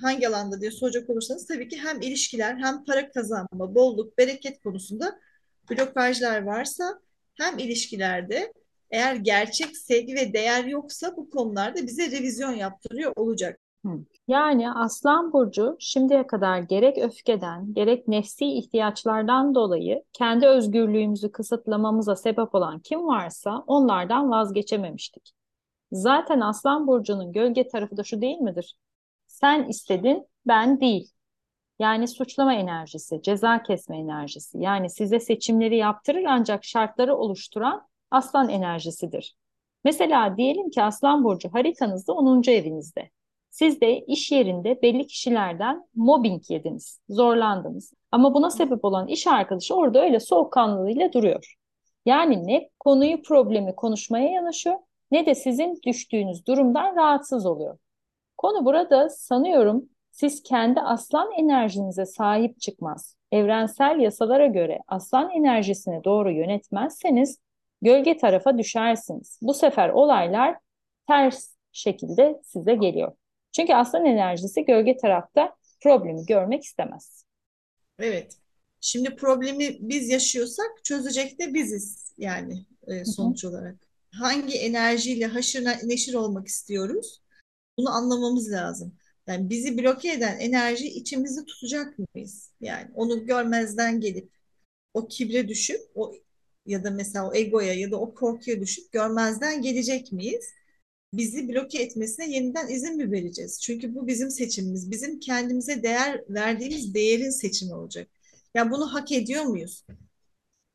Hangi 0.01 0.27
alanda 0.27 0.61
diye 0.61 0.71
soracak 0.71 1.09
olursanız 1.09 1.47
tabii 1.47 1.67
ki 1.67 1.77
hem 1.79 2.01
ilişkiler 2.01 2.55
hem 2.55 2.85
para 2.85 3.11
kazanma, 3.11 3.75
bolluk, 3.75 4.17
bereket 4.17 4.63
konusunda 4.63 5.19
blokajlar 5.71 6.41
varsa 6.41 7.01
hem 7.35 7.59
ilişkilerde 7.59 8.53
eğer 8.91 9.15
gerçek 9.15 9.77
sevgi 9.77 10.15
ve 10.15 10.33
değer 10.33 10.65
yoksa 10.65 11.17
bu 11.17 11.29
konularda 11.29 11.87
bize 11.87 12.11
revizyon 12.11 12.51
yaptırıyor 12.51 13.13
olacak. 13.15 13.59
Yani 14.27 14.71
Aslan 14.71 15.33
Burcu 15.33 15.75
şimdiye 15.79 16.27
kadar 16.27 16.59
gerek 16.59 16.97
öfkeden, 16.97 17.73
gerek 17.73 18.07
nefsi 18.07 18.45
ihtiyaçlardan 18.45 19.55
dolayı 19.55 20.03
kendi 20.13 20.47
özgürlüğümüzü 20.47 21.31
kısıtlamamıza 21.31 22.15
sebep 22.15 22.55
olan 22.55 22.79
kim 22.79 23.07
varsa 23.07 23.63
onlardan 23.67 24.31
vazgeçememiştik. 24.31 25.31
Zaten 25.91 26.39
Aslan 26.39 26.87
Burcu'nun 26.87 27.31
gölge 27.31 27.67
tarafı 27.67 27.97
da 27.97 28.03
şu 28.03 28.21
değil 28.21 28.37
midir? 28.37 28.75
Sen 29.27 29.63
istedin, 29.63 30.27
ben 30.47 30.81
değil. 30.81 31.11
Yani 31.79 32.07
suçlama 32.07 32.53
enerjisi, 32.53 33.21
ceza 33.21 33.63
kesme 33.63 33.97
enerjisi. 33.99 34.57
Yani 34.59 34.89
size 34.89 35.19
seçimleri 35.19 35.77
yaptırır 35.77 36.23
ancak 36.23 36.63
şartları 36.63 37.15
oluşturan 37.15 37.87
aslan 38.11 38.49
enerjisidir. 38.49 39.35
Mesela 39.83 40.37
diyelim 40.37 40.69
ki 40.69 40.83
Aslan 40.83 41.23
Burcu 41.23 41.53
haritanızda 41.53 42.13
10. 42.13 42.51
evinizde. 42.51 43.09
Siz 43.55 43.81
de 43.81 43.99
iş 43.99 44.31
yerinde 44.31 44.81
belli 44.81 45.07
kişilerden 45.07 45.87
mobbing 45.95 46.49
yediniz, 46.49 46.99
zorlandınız. 47.09 47.93
Ama 48.11 48.33
buna 48.33 48.49
sebep 48.49 48.85
olan 48.85 49.07
iş 49.07 49.27
arkadaşı 49.27 49.75
orada 49.75 50.01
öyle 50.01 50.19
soğukkanlılığıyla 50.19 51.13
duruyor. 51.13 51.55
Yani 52.05 52.47
ne 52.47 52.69
konuyu, 52.79 53.21
problemi 53.21 53.75
konuşmaya 53.75 54.29
yanaşıyor 54.29 54.75
ne 55.11 55.25
de 55.25 55.35
sizin 55.35 55.79
düştüğünüz 55.85 56.47
durumdan 56.47 56.95
rahatsız 56.95 57.45
oluyor. 57.45 57.77
Konu 58.37 58.65
burada 58.65 59.09
sanıyorum 59.09 59.89
siz 60.11 60.43
kendi 60.43 60.79
aslan 60.79 61.31
enerjinize 61.31 62.05
sahip 62.05 62.59
çıkmaz, 62.59 63.17
evrensel 63.31 63.99
yasalara 63.99 64.47
göre 64.47 64.79
aslan 64.87 65.31
enerjisini 65.31 66.03
doğru 66.03 66.31
yönetmezseniz 66.31 67.39
gölge 67.81 68.17
tarafa 68.17 68.57
düşersiniz. 68.57 69.39
Bu 69.41 69.53
sefer 69.53 69.89
olaylar 69.89 70.57
ters 71.07 71.55
şekilde 71.71 72.41
size 72.43 72.75
geliyor. 72.75 73.11
Çünkü 73.55 73.73
aslan 73.73 74.05
enerjisi 74.05 74.65
gölge 74.65 74.97
tarafta 74.97 75.55
problemi 75.83 76.25
görmek 76.25 76.63
istemez. 76.63 77.25
Evet. 77.99 78.37
Şimdi 78.81 79.15
problemi 79.15 79.77
biz 79.79 80.09
yaşıyorsak 80.09 80.83
çözecek 80.83 81.39
de 81.39 81.53
biziz 81.53 82.13
yani 82.17 82.65
e, 82.87 83.05
sonuç 83.05 83.43
hı 83.43 83.47
hı. 83.47 83.51
olarak. 83.51 83.75
Hangi 84.11 84.57
enerjiyle 84.57 85.25
haşır 85.25 85.65
neşir 85.65 86.13
olmak 86.13 86.47
istiyoruz? 86.47 87.21
Bunu 87.77 87.89
anlamamız 87.89 88.51
lazım. 88.51 88.95
Yani 89.27 89.49
bizi 89.49 89.77
bloke 89.77 90.11
eden 90.11 90.39
enerji 90.39 90.87
içimizi 90.87 91.45
tutacak 91.45 91.95
mıyız? 91.99 92.51
Yani 92.61 92.87
onu 92.93 93.25
görmezden 93.25 93.99
gelip 93.99 94.29
o 94.93 95.07
kibre 95.07 95.47
düşüp 95.47 95.81
o 95.95 96.13
ya 96.65 96.83
da 96.83 96.91
mesela 96.91 97.29
o 97.29 97.33
egoya 97.33 97.73
ya 97.73 97.91
da 97.91 97.99
o 97.99 98.13
korkuya 98.13 98.61
düşüp 98.61 98.91
görmezden 98.91 99.61
gelecek 99.61 100.11
miyiz? 100.11 100.45
Bizi 101.17 101.49
bloke 101.49 101.81
etmesine 101.81 102.31
yeniden 102.31 102.67
izin 102.67 102.97
mi 102.97 103.11
vereceğiz? 103.11 103.61
Çünkü 103.61 103.95
bu 103.95 104.07
bizim 104.07 104.31
seçimimiz. 104.31 104.91
Bizim 104.91 105.19
kendimize 105.19 105.83
değer 105.83 106.21
verdiğimiz 106.29 106.93
değerin 106.93 107.29
seçimi 107.29 107.73
olacak. 107.75 108.07
Ya 108.33 108.39
yani 108.55 108.71
bunu 108.71 108.93
hak 108.93 109.11
ediyor 109.11 109.43
muyuz? 109.43 109.85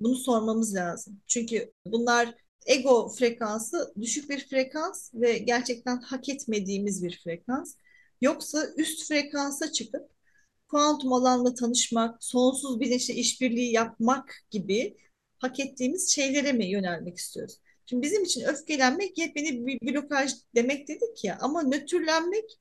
Bunu 0.00 0.16
sormamız 0.16 0.74
lazım. 0.74 1.20
Çünkü 1.26 1.72
bunlar 1.86 2.34
ego 2.66 3.08
frekansı 3.08 3.94
düşük 4.00 4.30
bir 4.30 4.48
frekans 4.48 5.14
ve 5.14 5.38
gerçekten 5.38 6.00
hak 6.00 6.28
etmediğimiz 6.28 7.04
bir 7.04 7.20
frekans. 7.24 7.74
Yoksa 8.20 8.66
üst 8.76 9.08
frekansa 9.08 9.72
çıkıp 9.72 10.10
kuantum 10.68 11.12
alanla 11.12 11.54
tanışmak, 11.54 12.24
sonsuz 12.24 12.80
bilinçle 12.80 13.14
işbirliği 13.14 13.72
yapmak 13.72 14.34
gibi 14.50 14.96
hak 15.38 15.60
ettiğimiz 15.60 16.10
şeylere 16.10 16.52
mi 16.52 16.66
yönelmek 16.66 17.16
istiyoruz? 17.16 17.60
Şimdi 17.86 18.02
bizim 18.02 18.24
için 18.24 18.44
öfkelenmek 18.44 19.18
yepyeni 19.18 19.66
bir 19.66 19.94
blokaj 19.94 20.32
demek 20.54 20.88
dedik 20.88 21.24
ya 21.24 21.38
ama 21.40 21.62
nötrlenmek 21.62 22.60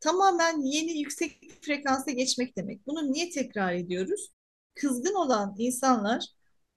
tamamen 0.00 0.60
yeni 0.60 0.98
yüksek 0.98 1.50
frekansa 1.60 2.10
geçmek 2.10 2.56
demek. 2.56 2.86
Bunu 2.86 3.12
niye 3.12 3.30
tekrar 3.30 3.74
ediyoruz? 3.74 4.32
Kızgın 4.74 5.14
olan 5.14 5.54
insanlar 5.58 6.24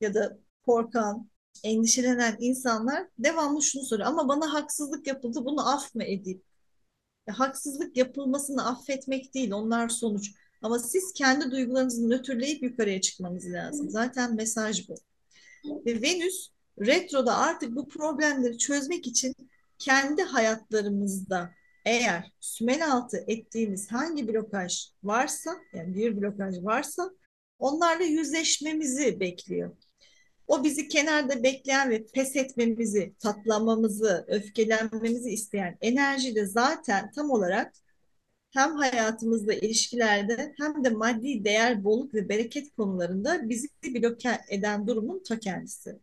ya 0.01 0.13
da 0.13 0.37
korkan, 0.65 1.29
endişelenen 1.63 2.37
insanlar 2.39 3.07
devamlı 3.19 3.63
şunu 3.63 3.83
soruyor. 3.83 4.09
Ama 4.09 4.27
bana 4.27 4.53
haksızlık 4.53 5.07
yapıldı 5.07 5.45
bunu 5.45 5.73
af 5.73 5.95
mı 5.95 6.03
edeyim? 6.03 6.41
Ya, 7.27 7.39
haksızlık 7.39 7.97
yapılmasını 7.97 8.67
affetmek 8.67 9.33
değil 9.33 9.51
onlar 9.51 9.89
sonuç. 9.89 10.31
Ama 10.61 10.79
siz 10.79 11.13
kendi 11.13 11.51
duygularınızı 11.51 12.09
nötrleyip 12.09 12.63
yukarıya 12.63 13.01
çıkmanız 13.01 13.53
lazım. 13.53 13.89
Zaten 13.89 14.35
mesaj 14.35 14.89
bu. 14.89 14.95
Ve 15.85 16.01
Venüs 16.01 16.49
retroda 16.79 17.37
artık 17.37 17.75
bu 17.75 17.87
problemleri 17.87 18.57
çözmek 18.57 19.07
için 19.07 19.35
kendi 19.79 20.21
hayatlarımızda 20.21 21.51
eğer 21.85 22.31
sümel 22.39 22.91
altı 22.91 23.23
ettiğimiz 23.27 23.91
hangi 23.91 24.27
blokaj 24.27 24.89
varsa 25.03 25.51
yani 25.73 25.95
bir 25.95 26.21
blokaj 26.21 26.63
varsa 26.63 27.09
onlarla 27.59 28.03
yüzleşmemizi 28.03 29.19
bekliyor. 29.19 29.75
O 30.47 30.63
bizi 30.63 30.87
kenarda 30.87 31.43
bekleyen 31.43 31.89
ve 31.89 32.05
pes 32.05 32.35
etmemizi, 32.35 33.13
tatlamamızı, 33.19 34.25
öfkelenmemizi 34.27 35.29
isteyen 35.29 35.77
enerji 35.81 36.35
de 36.35 36.45
zaten 36.45 37.11
tam 37.11 37.31
olarak 37.31 37.73
hem 38.51 38.75
hayatımızda, 38.75 39.53
ilişkilerde 39.53 40.53
hem 40.57 40.83
de 40.83 40.89
maddi 40.89 41.45
değer, 41.45 41.83
bolluk 41.83 42.13
ve 42.13 42.29
bereket 42.29 42.75
konularında 42.75 43.49
bizi 43.49 43.67
bloke 43.85 44.39
eden 44.49 44.87
durumun 44.87 45.23
ta 45.23 45.39
kendisi. 45.39 45.99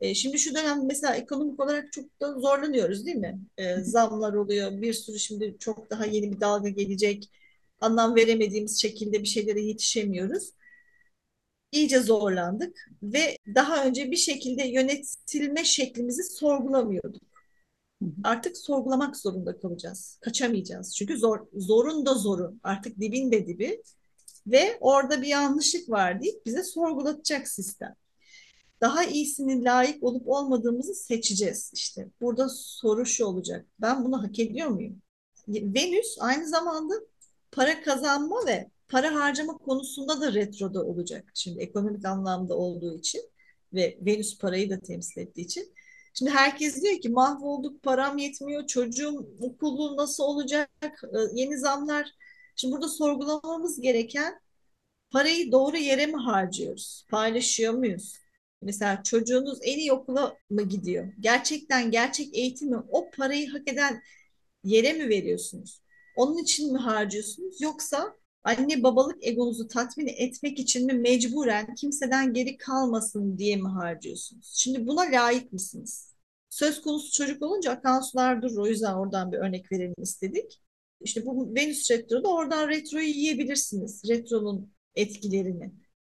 E, 0.00 0.14
şimdi 0.14 0.38
şu 0.38 0.54
dönem 0.54 0.86
mesela 0.86 1.14
ekonomik 1.16 1.60
olarak 1.60 1.92
çok 1.92 2.20
da 2.20 2.40
zorlanıyoruz 2.40 3.06
değil 3.06 3.16
mi? 3.16 3.40
E, 3.58 3.76
zamlar 3.80 4.32
oluyor, 4.34 4.82
bir 4.82 4.92
sürü 4.92 5.18
şimdi 5.18 5.56
çok 5.58 5.90
daha 5.90 6.06
yeni 6.06 6.32
bir 6.32 6.40
dalga 6.40 6.68
gelecek. 6.68 7.30
Anlam 7.80 8.16
veremediğimiz 8.16 8.82
şekilde 8.82 9.22
bir 9.22 9.28
şeylere 9.28 9.60
yetişemiyoruz 9.60 10.52
iyice 11.72 12.00
zorlandık 12.00 12.90
ve 13.02 13.38
daha 13.54 13.84
önce 13.84 14.10
bir 14.10 14.16
şekilde 14.16 14.66
yönetilme 14.66 15.64
şeklimizi 15.64 16.22
sorgulamıyorduk. 16.22 17.22
Artık 18.24 18.56
sorgulamak 18.56 19.16
zorunda 19.16 19.58
kalacağız. 19.60 20.18
Kaçamayacağız. 20.20 20.96
Çünkü 20.96 21.18
zor, 21.18 21.46
zorun 21.54 22.06
da 22.06 22.14
zoru. 22.14 22.54
Artık 22.62 23.00
dibin 23.00 23.32
de 23.32 23.46
dibi. 23.46 23.82
Ve 24.46 24.78
orada 24.80 25.22
bir 25.22 25.26
yanlışlık 25.26 25.90
var 25.90 26.22
deyip 26.22 26.46
bize 26.46 26.62
sorgulatacak 26.64 27.48
sistem. 27.48 27.94
Daha 28.80 29.04
iyisini 29.04 29.64
layık 29.64 30.02
olup 30.02 30.28
olmadığımızı 30.28 30.94
seçeceğiz 30.94 31.70
işte. 31.74 32.08
Burada 32.20 32.48
soru 32.48 33.06
şu 33.06 33.24
olacak. 33.24 33.66
Ben 33.80 34.04
bunu 34.04 34.22
hak 34.22 34.38
ediyor 34.38 34.68
muyum? 34.68 35.02
Venüs 35.48 36.16
aynı 36.20 36.48
zamanda 36.48 36.94
para 37.52 37.82
kazanma 37.82 38.46
ve 38.46 38.70
para 38.88 39.14
harcama 39.14 39.58
konusunda 39.58 40.20
da 40.20 40.34
retroda 40.34 40.84
olacak. 40.84 41.30
Şimdi 41.34 41.60
ekonomik 41.62 42.04
anlamda 42.04 42.56
olduğu 42.56 42.98
için 42.98 43.20
ve 43.72 43.98
Venüs 44.00 44.38
parayı 44.38 44.70
da 44.70 44.80
temsil 44.80 45.20
ettiği 45.20 45.40
için. 45.42 45.74
Şimdi 46.14 46.30
herkes 46.30 46.82
diyor 46.82 47.00
ki 47.00 47.08
mahvolduk, 47.08 47.82
param 47.82 48.18
yetmiyor, 48.18 48.66
çocuğum 48.66 49.28
okulu 49.40 49.96
nasıl 49.96 50.24
olacak, 50.24 50.70
e, 50.82 51.18
yeni 51.34 51.58
zamlar. 51.58 52.10
Şimdi 52.56 52.74
burada 52.74 52.88
sorgulamamız 52.88 53.80
gereken 53.80 54.40
parayı 55.10 55.52
doğru 55.52 55.76
yere 55.76 56.06
mi 56.06 56.16
harcıyoruz? 56.16 57.06
Paylaşıyor 57.10 57.74
muyuz? 57.74 58.25
Mesela 58.66 59.02
çocuğunuz 59.02 59.58
en 59.62 59.78
iyi 59.78 59.92
okula 59.92 60.36
mı 60.50 60.62
gidiyor? 60.62 61.12
Gerçekten 61.20 61.90
gerçek 61.90 62.34
eğitimi 62.34 62.76
o 62.88 63.10
parayı 63.10 63.50
hak 63.50 63.68
eden 63.72 64.02
yere 64.64 64.92
mi 64.92 65.08
veriyorsunuz? 65.08 65.80
Onun 66.16 66.42
için 66.42 66.72
mi 66.72 66.78
harcıyorsunuz? 66.78 67.60
Yoksa 67.60 68.16
anne 68.44 68.82
babalık 68.82 69.26
egonuzu 69.26 69.68
tatmin 69.68 70.06
etmek 70.06 70.58
için 70.58 70.86
mi 70.86 70.92
mecburen 70.92 71.74
kimseden 71.74 72.32
geri 72.32 72.56
kalmasın 72.56 73.38
diye 73.38 73.56
mi 73.56 73.68
harcıyorsunuz? 73.68 74.52
Şimdi 74.56 74.86
buna 74.86 75.00
layık 75.00 75.52
mısınız? 75.52 76.14
Söz 76.50 76.82
konusu 76.82 77.12
çocuk 77.12 77.42
olunca 77.42 77.72
akan 77.72 78.00
sular 78.00 78.42
durur. 78.42 78.58
O 78.58 78.66
yüzden 78.66 78.94
oradan 78.94 79.32
bir 79.32 79.38
örnek 79.38 79.72
verelim 79.72 79.94
istedik. 80.02 80.62
İşte 81.00 81.26
bu 81.26 81.54
Venüs 81.54 81.90
retroda 81.90 82.28
oradan 82.28 82.68
retroyu 82.68 83.06
yiyebilirsiniz. 83.08 84.02
Retronun 84.08 84.72
etkilerini. 84.94 85.72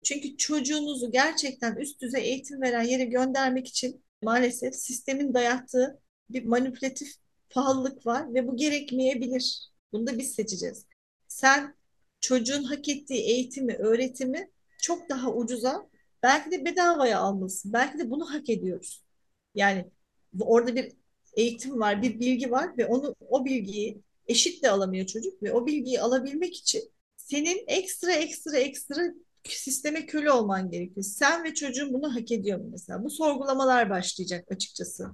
Çünkü 0.08 0.38
çocuğunuzu 0.38 1.12
gerçekten 1.12 1.76
üst 1.76 2.02
düzey 2.02 2.24
eğitim 2.24 2.62
veren 2.62 2.84
yere 2.84 3.06
göndermek 3.06 3.68
için 3.68 4.04
maalesef 4.22 4.76
sistemin 4.76 5.34
dayattığı 5.34 6.00
bir 6.30 6.46
manipülatif 6.46 7.14
pahalılık 7.50 8.06
var 8.06 8.34
ve 8.34 8.48
bu 8.48 8.56
gerekmeyebilir. 8.56 9.72
Bunu 9.92 10.08
da 10.08 10.18
biz 10.18 10.36
seçeceğiz. 10.36 10.86
Sen 11.28 11.76
çocuğun 12.20 12.64
hak 12.64 12.90
ettiği 12.90 13.22
eğitimi, 13.22 13.74
öğretimi 13.74 14.52
çok 14.82 15.10
daha 15.10 15.34
ucuza 15.34 15.90
belki 16.24 16.52
de 16.52 16.66
bedavaya 16.66 17.20
almalısın. 17.20 17.74
Belki 17.74 18.00
de 18.00 18.10
bunu 18.10 18.34
hak 18.34 18.50
ediyoruz. 18.50 19.04
Yani 19.56 19.86
orada 20.40 20.76
bir 20.76 20.92
eğitim 21.34 21.80
var, 21.80 22.02
bir 22.02 22.20
bilgi 22.20 22.52
var 22.52 22.78
ve 22.78 22.86
onu 22.86 23.16
o 23.30 23.46
bilgiyi 23.46 24.02
eşit 24.28 24.64
de 24.64 24.70
alamıyor 24.72 25.06
çocuk 25.06 25.44
ve 25.44 25.54
o 25.54 25.66
bilgiyi 25.66 26.02
alabilmek 26.02 26.56
için 26.56 26.92
senin 27.18 27.64
ekstra 27.68 28.12
ekstra 28.12 28.58
ekstra 28.58 29.14
sisteme 29.44 30.06
köle 30.06 30.32
olman 30.32 30.72
gerekiyor. 30.72 31.04
Sen 31.04 31.44
ve 31.44 31.54
çocuğun 31.54 31.94
bunu 31.94 32.16
hak 32.16 32.32
ediyor 32.32 32.60
mu 32.60 32.68
mesela? 32.72 33.04
Bu 33.04 33.10
sorgulamalar 33.10 33.90
başlayacak 33.90 34.52
açıkçası. 34.52 35.08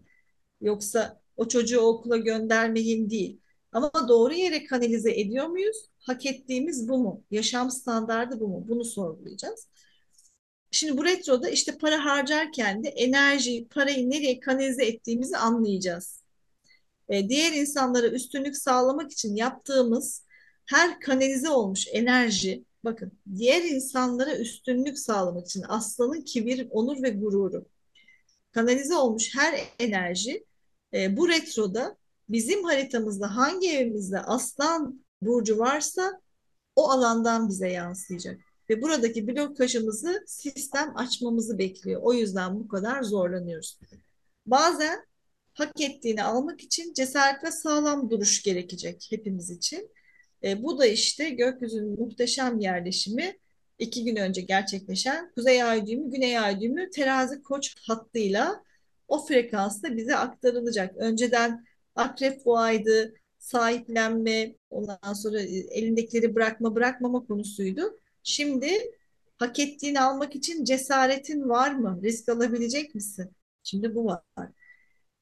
Yoksa 0.61 1.21
o 1.37 1.47
çocuğu 1.47 1.79
okula 1.79 2.17
göndermeyin 2.17 3.09
değil. 3.09 3.39
Ama 3.71 3.91
doğru 4.07 4.33
yere 4.33 4.65
kanalize 4.65 5.11
ediyor 5.19 5.47
muyuz? 5.47 5.77
Hak 5.99 6.25
ettiğimiz 6.25 6.89
bu 6.89 6.97
mu? 6.97 7.23
Yaşam 7.31 7.71
standardı 7.71 8.39
bu 8.39 8.47
mu? 8.47 8.65
Bunu 8.67 8.85
sorgulayacağız. 8.85 9.67
Şimdi 10.71 10.97
bu 10.97 11.05
retroda 11.05 11.49
işte 11.49 11.77
para 11.77 12.05
harcarken 12.05 12.83
de 12.83 12.89
enerji, 12.89 13.67
parayı 13.67 14.09
nereye 14.09 14.39
kanalize 14.39 14.85
ettiğimizi 14.85 15.37
anlayacağız. 15.37 16.23
E, 17.09 17.29
diğer 17.29 17.51
insanlara 17.51 18.07
üstünlük 18.07 18.57
sağlamak 18.57 19.11
için 19.11 19.35
yaptığımız 19.35 20.25
her 20.65 20.99
kanalize 20.99 21.49
olmuş 21.49 21.87
enerji, 21.91 22.63
bakın 22.83 23.11
diğer 23.35 23.61
insanlara 23.61 24.37
üstünlük 24.37 24.99
sağlamak 24.99 25.47
için 25.47 25.63
aslanın 25.67 26.21
kibir, 26.21 26.67
onur 26.71 27.03
ve 27.03 27.09
gururu 27.09 27.65
kanalize 28.51 28.95
olmuş 28.95 29.35
her 29.35 29.59
enerji 29.79 30.45
e, 30.93 31.17
bu 31.17 31.29
retroda 31.29 31.97
bizim 32.29 32.63
haritamızda 32.63 33.35
hangi 33.35 33.71
evimizde 33.71 34.19
aslan 34.19 35.05
burcu 35.21 35.59
varsa 35.59 36.21
o 36.75 36.89
alandan 36.89 37.49
bize 37.49 37.69
yansıyacak. 37.69 38.41
Ve 38.69 38.81
buradaki 38.81 39.27
blokajımızı 39.27 40.23
sistem 40.27 40.97
açmamızı 40.97 41.57
bekliyor. 41.57 42.01
O 42.03 42.13
yüzden 42.13 42.59
bu 42.59 42.67
kadar 42.67 43.03
zorlanıyoruz. 43.03 43.79
Bazen 44.45 45.05
hak 45.53 45.81
ettiğini 45.81 46.23
almak 46.23 46.61
için 46.61 46.93
cesaret 46.93 47.43
ve 47.43 47.51
sağlam 47.51 48.09
duruş 48.09 48.43
gerekecek 48.43 49.07
hepimiz 49.09 49.49
için. 49.49 49.91
E, 50.43 50.63
bu 50.63 50.79
da 50.79 50.85
işte 50.85 51.29
gökyüzünün 51.29 51.99
muhteşem 51.99 52.59
yerleşimi 52.59 53.39
iki 53.79 54.03
gün 54.03 54.15
önce 54.15 54.41
gerçekleşen 54.41 55.31
Kuzey 55.35 55.63
Ay 55.63 55.87
düğümü, 55.87 56.11
Güney 56.11 56.39
Ay 56.39 56.61
düğümü 56.61 56.89
terazi 56.89 57.41
koç 57.43 57.75
hattıyla 57.87 58.63
o 59.07 59.25
frekansta 59.25 59.97
bize 59.97 60.15
aktarılacak. 60.15 60.97
Önceden 60.97 61.65
akrep 61.95 62.45
boğaydı, 62.45 63.13
sahiplenme, 63.39 64.55
ondan 64.69 65.13
sonra 65.13 65.41
elindekileri 65.41 66.35
bırakma 66.35 66.75
bırakmama 66.75 67.25
konusuydu. 67.25 67.99
Şimdi 68.23 68.67
hak 69.37 69.59
ettiğini 69.59 70.01
almak 70.01 70.35
için 70.35 70.63
cesaretin 70.63 71.49
var 71.49 71.71
mı? 71.71 71.99
Risk 72.03 72.29
alabilecek 72.29 72.95
misin? 72.95 73.31
Şimdi 73.63 73.95
bu 73.95 74.05
var. 74.05 74.21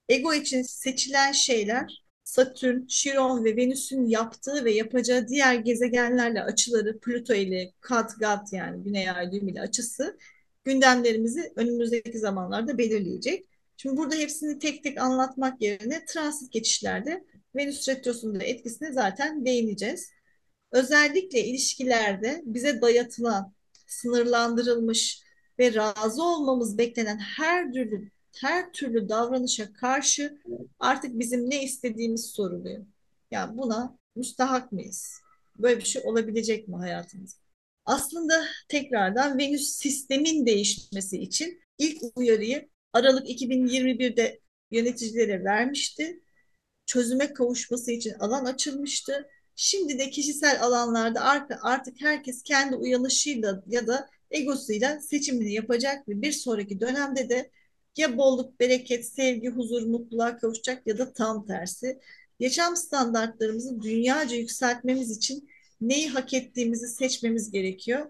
Ego 0.10 0.34
için 0.34 0.62
seçilen 0.62 1.32
şeyler 1.32 2.04
Satürn, 2.32 2.88
Chiron 2.88 3.46
ve 3.46 3.56
Venüs'ün 3.56 4.06
yaptığı 4.06 4.66
ve 4.66 4.72
yapacağı 4.72 5.28
diğer 5.28 5.56
gezegenlerle 5.56 6.44
açıları, 6.44 7.00
Plüto 7.00 7.34
ile 7.34 7.74
Katgat 7.80 8.54
yani 8.54 8.84
Güney 8.84 9.10
Ay 9.10 9.32
düğümü 9.32 9.52
ile 9.52 9.62
açısı 9.62 10.18
gündemlerimizi 10.64 11.54
önümüzdeki 11.56 12.20
zamanlarda 12.20 12.78
belirleyecek. 12.78 13.46
Şimdi 13.78 13.98
burada 13.98 14.16
hepsini 14.16 14.60
tek 14.60 14.84
tek 14.84 15.02
anlatmak 15.02 15.62
yerine 15.62 16.06
transit 16.06 16.52
geçişlerde 16.52 17.24
Venüs 17.56 17.90
Retrosu'nun 17.90 18.40
da 18.40 18.44
etkisine 18.44 18.92
zaten 18.94 19.46
değineceğiz. 19.46 20.12
Özellikle 20.72 21.44
ilişkilerde 21.46 22.42
bize 22.46 22.82
dayatılan, 22.82 23.54
sınırlandırılmış 23.88 25.22
ve 25.60 25.74
razı 25.74 26.24
olmamız 26.24 26.78
beklenen 26.78 27.18
her 27.18 27.72
türlü 27.72 28.12
her 28.40 28.74
türlü 28.74 29.10
davranışa 29.10 29.74
karşı 29.74 30.38
artık 30.80 31.20
bizim 31.20 31.50
ne 31.50 31.64
istediğimiz 31.64 32.26
soruluyor. 32.26 32.86
Yani 33.32 33.58
buna 33.58 33.98
müstahak 34.16 34.72
mıyız? 34.72 35.22
Böyle 35.58 35.80
bir 35.80 35.86
şey 35.86 36.02
olabilecek 36.06 36.68
mi 36.68 36.76
hayatımızda? 36.76 37.42
Aslında 37.86 38.46
tekrardan 38.68 39.38
Venüs 39.38 39.70
sistemin 39.70 40.46
değişmesi 40.46 41.18
için 41.18 41.62
ilk 41.78 42.02
uyarıyı 42.16 42.70
Aralık 42.94 43.30
2021'de 43.30 44.40
yöneticilere 44.72 45.44
vermişti. 45.44 46.22
Çözüme 46.86 47.34
kavuşması 47.34 47.92
için 47.92 48.14
alan 48.14 48.46
açılmıştı. 48.46 49.28
Şimdi 49.56 50.00
de 50.00 50.10
kişisel 50.10 50.64
alanlarda 50.64 51.22
artık 51.62 52.02
herkes 52.02 52.44
kendi 52.44 52.76
uyanışıyla 52.76 53.64
ya 53.68 53.88
da 53.88 54.10
egosuyla 54.32 55.00
seçimini 55.00 55.54
yapacak 55.54 56.08
ve 56.08 56.22
bir 56.22 56.32
sonraki 56.32 56.80
dönemde 56.80 57.30
de 57.30 57.52
ya 57.98 58.18
bolluk, 58.18 58.60
bereket, 58.60 59.06
sevgi, 59.06 59.50
huzur, 59.50 59.82
mutluluğa 59.82 60.38
kavuşacak 60.38 60.88
ya 60.88 60.98
da 60.98 61.14
tam 61.14 61.46
tersi. 61.46 62.00
Yaşam 62.40 62.76
standartlarımızı 62.76 63.82
dünyaca 63.82 64.36
yükseltmemiz 64.36 65.18
için 65.18 65.50
neyi 65.82 66.10
hak 66.10 66.34
ettiğimizi 66.34 66.88
seçmemiz 66.88 67.52
gerekiyor. 67.52 68.06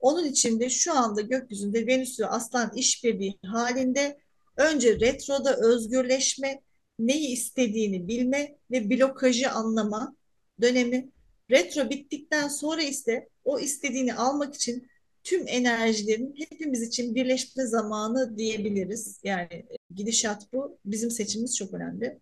Onun 0.00 0.24
için 0.24 0.60
de 0.60 0.70
şu 0.70 0.94
anda 0.94 1.20
gökyüzünde 1.20 1.86
Venüs 1.86 2.20
ve 2.20 2.26
Aslan 2.26 2.72
işbirliği 2.76 3.38
halinde 3.46 4.18
önce 4.56 5.00
retroda 5.00 5.56
özgürleşme, 5.56 6.60
neyi 6.98 7.28
istediğini 7.28 8.08
bilme 8.08 8.56
ve 8.70 8.90
blokajı 8.90 9.50
anlama 9.50 10.16
dönemi. 10.60 11.08
Retro 11.50 11.90
bittikten 11.90 12.48
sonra 12.48 12.82
ise 12.82 13.28
o 13.44 13.58
istediğini 13.58 14.14
almak 14.14 14.54
için 14.54 14.88
tüm 15.24 15.48
enerjilerin 15.48 16.34
hepimiz 16.38 16.82
için 16.82 17.14
birleşme 17.14 17.66
zamanı 17.66 18.38
diyebiliriz. 18.38 19.20
Yani 19.24 19.52
e, 19.52 19.76
gidişat 19.94 20.52
bu. 20.52 20.78
Bizim 20.84 21.10
seçimimiz 21.10 21.56
çok 21.56 21.74
önemli. 21.74 22.20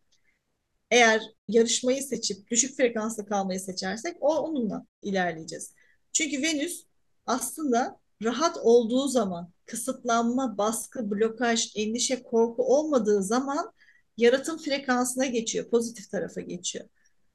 Eğer 0.91 1.23
yarışmayı 1.49 2.03
seçip 2.03 2.51
düşük 2.51 2.77
frekansla 2.77 3.27
kalmayı 3.27 3.61
seçersek 3.61 4.17
o 4.21 4.37
onunla 4.39 4.87
ilerleyeceğiz. 5.03 5.75
Çünkü 6.13 6.43
Venüs 6.43 6.85
aslında 7.27 8.01
rahat 8.23 8.57
olduğu 8.63 9.09
zaman, 9.09 9.53
kısıtlanma, 9.67 10.59
baskı, 10.59 11.11
blokaj, 11.11 11.73
endişe, 11.77 12.23
korku 12.23 12.63
olmadığı 12.77 13.23
zaman 13.23 13.73
yaratım 14.17 14.59
frekansına 14.59 15.27
geçiyor, 15.27 15.71
pozitif 15.71 16.11
tarafa 16.11 16.41
geçiyor. 16.41 16.85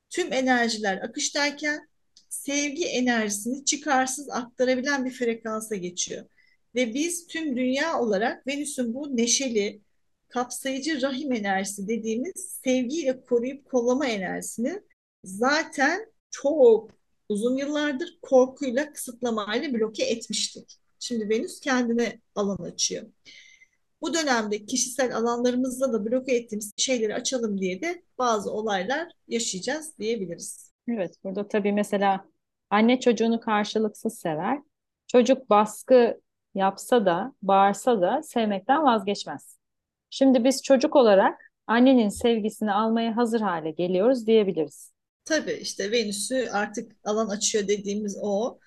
Tüm 0.10 0.34
enerjiler 0.34 0.98
akıştayken 0.98 1.88
sevgi 2.36 2.86
enerjisini 2.86 3.66
çıkarsız 3.66 4.30
aktarabilen 4.30 5.06
bir 5.06 5.12
frekansa 5.12 5.76
geçiyor. 5.76 6.26
Ve 6.76 6.94
biz 6.94 7.28
tüm 7.28 7.58
dünya 7.58 8.00
olarak 8.00 8.48
Venüs'ün 8.48 8.94
bu 8.94 9.18
neşeli, 9.18 9.82
kapsayıcı 10.30 11.02
rahim 11.02 11.32
enerjisi 11.32 11.88
dediğimiz 11.88 12.60
sevgiyle 12.64 13.22
koruyup 13.22 13.70
kollama 13.70 14.08
enerjisini 14.08 14.82
zaten 15.24 16.14
çok 16.32 16.92
uzun 17.30 17.58
yıllardır 17.58 18.20
korkuyla, 18.22 18.94
kısıtlamayla 18.94 19.74
bloke 19.74 20.04
etmiştik. 20.04 20.80
Şimdi 21.00 21.30
Venüs 21.30 21.60
kendine 21.60 22.22
alan 22.36 22.58
açıyor. 22.58 23.06
Bu 24.02 24.14
dönemde 24.14 24.66
kişisel 24.66 25.18
alanlarımızda 25.18 25.94
da 25.94 26.06
bloke 26.06 26.36
ettiğimiz 26.36 26.72
şeyleri 26.78 27.16
açalım 27.16 27.62
diye 27.62 27.82
de 27.82 28.04
bazı 28.18 28.52
olaylar 28.52 29.12
yaşayacağız 29.28 29.98
diyebiliriz. 30.00 30.65
Evet, 30.88 31.16
burada 31.24 31.48
tabii 31.48 31.72
mesela 31.72 32.26
anne 32.70 33.00
çocuğunu 33.00 33.40
karşılıksız 33.40 34.20
sever. 34.20 34.60
Çocuk 35.08 35.50
baskı 35.50 36.22
yapsa 36.56 37.06
da, 37.06 37.34
bağırsa 37.42 38.02
da 38.02 38.24
sevmekten 38.24 38.84
vazgeçmez. 38.84 39.58
Şimdi 40.10 40.44
biz 40.44 40.64
çocuk 40.64 40.96
olarak 40.96 41.52
annenin 41.68 42.10
sevgisini 42.10 42.72
almaya 42.72 43.18
hazır 43.18 43.42
hale 43.42 43.72
geliyoruz 43.72 44.28
diyebiliriz. 44.28 44.92
Tabii 45.26 45.54
işte 45.62 45.92
Venüs'ü 45.92 46.50
artık 46.52 46.92
alan 47.04 47.30
açıyor 47.30 47.68
dediğimiz 47.68 48.18
o. 48.22 48.60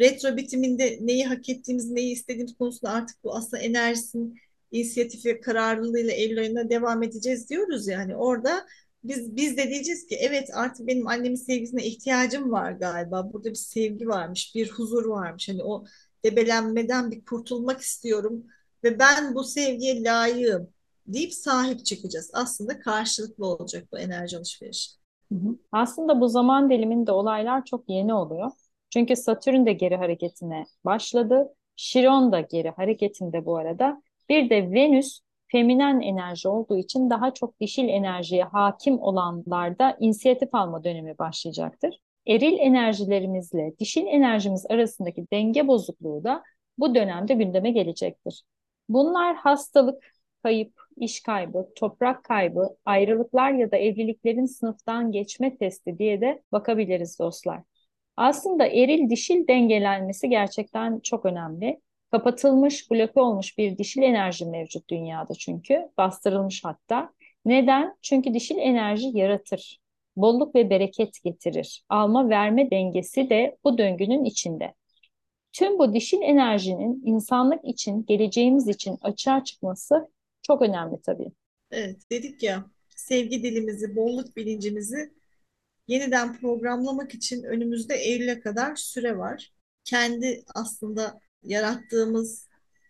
Retro 0.00 0.36
bitiminde 0.36 0.98
neyi 1.00 1.24
hak 1.24 1.48
ettiğimiz, 1.48 1.90
neyi 1.90 2.12
istediğimiz 2.12 2.56
konusunda 2.56 2.92
artık 2.92 3.24
bu 3.24 3.36
aslında 3.36 3.62
enerjisinin 3.62 4.38
inisiyatif 4.70 5.26
ve 5.26 5.40
kararlılığıyla 5.40 6.12
Eylül 6.12 6.38
ayına 6.38 6.70
devam 6.70 7.02
edeceğiz 7.02 7.50
diyoruz 7.50 7.88
yani 7.88 8.16
orada 8.16 8.66
biz 9.04 9.36
biz 9.36 9.56
de 9.56 9.68
diyeceğiz 9.68 10.06
ki 10.06 10.16
evet 10.20 10.48
artık 10.54 10.86
benim 10.86 11.08
annemin 11.08 11.34
sevgisine 11.34 11.84
ihtiyacım 11.84 12.52
var 12.52 12.72
galiba. 12.72 13.32
Burada 13.32 13.50
bir 13.50 13.54
sevgi 13.54 14.08
varmış, 14.08 14.54
bir 14.54 14.70
huzur 14.70 15.04
varmış. 15.04 15.48
Hani 15.48 15.62
o 15.64 15.84
debelenmeden 16.24 17.10
bir 17.10 17.24
kurtulmak 17.24 17.80
istiyorum 17.80 18.46
ve 18.84 18.98
ben 18.98 19.34
bu 19.34 19.44
sevgiye 19.44 20.02
layığım 20.02 20.68
deyip 21.06 21.34
sahip 21.34 21.84
çıkacağız. 21.84 22.30
Aslında 22.34 22.80
karşılıklı 22.80 23.46
olacak 23.46 23.88
bu 23.92 23.98
enerji 23.98 24.36
alışverişi. 24.36 24.90
Aslında 25.72 26.20
bu 26.20 26.28
zaman 26.28 26.70
diliminde 26.70 27.12
olaylar 27.12 27.64
çok 27.64 27.84
yeni 27.88 28.14
oluyor. 28.14 28.50
Çünkü 28.90 29.16
Satürn 29.16 29.66
de 29.66 29.72
geri 29.72 29.96
hareketine 29.96 30.64
başladı. 30.84 31.54
Şiron 31.76 32.32
da 32.32 32.40
geri 32.40 32.70
hareketinde 32.70 33.46
bu 33.46 33.56
arada. 33.56 34.02
Bir 34.28 34.50
de 34.50 34.70
Venüs 34.70 35.20
feminen 35.54 36.00
enerji 36.00 36.48
olduğu 36.48 36.76
için 36.76 37.10
daha 37.10 37.34
çok 37.34 37.60
dişil 37.60 37.88
enerjiye 37.88 38.44
hakim 38.44 38.98
olanlarda 38.98 39.96
inisiyatif 40.00 40.54
alma 40.54 40.84
dönemi 40.84 41.18
başlayacaktır. 41.18 41.98
Eril 42.26 42.58
enerjilerimizle 42.58 43.72
dişil 43.78 44.06
enerjimiz 44.06 44.66
arasındaki 44.70 45.26
denge 45.32 45.66
bozukluğu 45.66 46.24
da 46.24 46.42
bu 46.78 46.94
dönemde 46.94 47.34
gündeme 47.34 47.70
gelecektir. 47.70 48.42
Bunlar 48.88 49.36
hastalık, 49.36 50.04
kayıp, 50.42 50.72
iş 50.96 51.22
kaybı, 51.22 51.68
toprak 51.76 52.24
kaybı, 52.24 52.76
ayrılıklar 52.84 53.50
ya 53.52 53.70
da 53.70 53.76
evliliklerin 53.76 54.46
sınıftan 54.46 55.12
geçme 55.12 55.56
testi 55.56 55.98
diye 55.98 56.20
de 56.20 56.42
bakabiliriz 56.52 57.18
dostlar. 57.18 57.60
Aslında 58.16 58.66
eril 58.66 59.10
dişil 59.10 59.46
dengelenmesi 59.48 60.28
gerçekten 60.28 61.00
çok 61.00 61.26
önemli. 61.26 61.80
Kapatılmış, 62.14 62.90
bloke 62.90 63.20
olmuş 63.20 63.58
bir 63.58 63.78
dişil 63.78 64.02
enerji 64.02 64.46
mevcut 64.46 64.90
dünyada 64.90 65.34
çünkü. 65.34 65.88
Bastırılmış 65.98 66.64
hatta. 66.64 67.12
Neden? 67.44 67.96
Çünkü 68.02 68.34
dişil 68.34 68.58
enerji 68.58 69.10
yaratır. 69.14 69.80
Bolluk 70.16 70.54
ve 70.54 70.70
bereket 70.70 71.22
getirir. 71.24 71.84
Alma 71.88 72.28
verme 72.28 72.70
dengesi 72.70 73.30
de 73.30 73.56
bu 73.64 73.78
döngünün 73.78 74.24
içinde. 74.24 74.74
Tüm 75.52 75.78
bu 75.78 75.94
dişil 75.94 76.22
enerjinin 76.22 77.02
insanlık 77.04 77.64
için, 77.64 78.06
geleceğimiz 78.06 78.68
için 78.68 78.98
açığa 79.00 79.44
çıkması 79.44 80.08
çok 80.42 80.62
önemli 80.62 81.02
tabii. 81.02 81.32
Evet, 81.70 81.96
dedik 82.10 82.42
ya 82.42 82.64
sevgi 82.88 83.42
dilimizi, 83.42 83.96
bolluk 83.96 84.36
bilincimizi 84.36 85.12
yeniden 85.88 86.40
programlamak 86.40 87.14
için 87.14 87.42
önümüzde 87.42 87.94
Eylül'e 87.94 88.40
kadar 88.40 88.76
süre 88.76 89.18
var. 89.18 89.52
Kendi 89.84 90.44
aslında 90.54 91.23
yarattığımız 91.44 92.48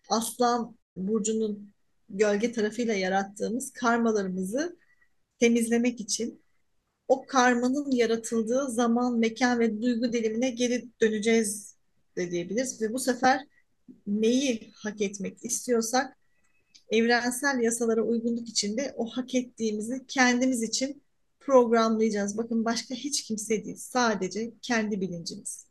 aslan 0.09 0.77
burcunun 0.95 1.73
gölge 2.09 2.51
tarafıyla 2.51 2.93
yarattığımız 2.93 3.71
karmalarımızı 3.71 4.77
temizlemek 5.39 5.99
için 5.99 6.41
o 7.07 7.25
karmanın 7.25 7.91
yaratıldığı 7.91 8.71
zaman, 8.71 9.19
mekan 9.19 9.59
ve 9.59 9.81
duygu 9.81 10.13
dilimine 10.13 10.49
geri 10.49 10.89
döneceğiz 11.01 11.75
de 12.17 12.31
diyebiliriz. 12.31 12.81
Ve 12.81 12.93
bu 12.93 12.99
sefer 12.99 13.47
neyi 14.07 14.71
hak 14.75 15.01
etmek 15.01 15.45
istiyorsak 15.45 16.17
evrensel 16.89 17.59
yasalara 17.59 18.01
uygunluk 18.01 18.49
içinde 18.49 18.93
o 18.97 19.05
hak 19.05 19.35
ettiğimizi 19.35 20.05
kendimiz 20.07 20.63
için 20.63 21.03
programlayacağız. 21.39 22.37
Bakın 22.37 22.65
başka 22.65 22.95
hiç 22.95 23.23
kimse 23.23 23.65
değil. 23.65 23.77
Sadece 23.77 24.53
kendi 24.61 25.01
bilincimiz. 25.01 25.64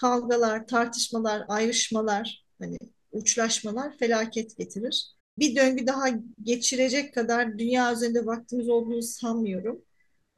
Kavgalar, 0.00 0.66
tartışmalar, 0.66 1.44
ayrışmalar, 1.48 2.44
hani 2.58 2.78
uçlaşmalar 3.12 3.98
felaket 3.98 4.56
getirir. 4.56 5.14
Bir 5.38 5.56
döngü 5.56 5.86
daha 5.86 6.06
geçirecek 6.42 7.14
kadar 7.14 7.58
dünya 7.58 7.92
üzerinde 7.92 8.26
vaktimiz 8.26 8.68
olduğunu 8.68 9.02
sanmıyorum. 9.02 9.82